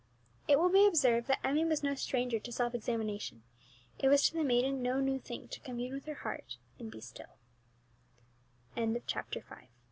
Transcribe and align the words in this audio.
It 0.47 0.57
will 0.57 0.69
be 0.71 0.87
observed 0.87 1.27
that 1.27 1.45
Emmie 1.45 1.63
was 1.63 1.83
no 1.83 1.93
stranger 1.93 2.39
to 2.39 2.51
self 2.51 2.73
examination; 2.73 3.43
it 3.99 4.07
was 4.09 4.23
to 4.25 4.33
the 4.33 4.43
maiden 4.43 4.81
no 4.81 4.99
new 4.99 5.19
thing 5.19 5.47
to 5.49 5.59
commune 5.59 5.93
with 5.93 6.05
her 6.05 6.15
heart 6.15 6.57
and 6.79 6.89
b 6.91 7.03